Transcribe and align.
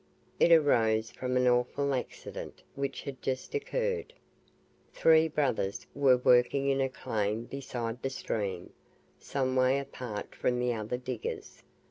It 0.39 0.51
arose 0.51 1.11
from 1.11 1.37
an 1.37 1.47
awful 1.47 1.93
accident 1.93 2.63
which 2.73 3.03
had 3.03 3.21
just 3.21 3.53
occurred. 3.53 4.13
Three 4.93 5.27
brothers 5.27 5.85
were 5.93 6.17
working 6.17 6.67
in 6.69 6.81
a 6.81 6.89
claim 6.89 7.43
beside 7.43 8.01
the 8.01 8.09
stream, 8.09 8.73
some 9.19 9.55
way 9.55 9.77
apart 9.77 10.33
from 10.33 10.57
the 10.57 10.73
other 10.73 10.97
diggers. 10.97 11.61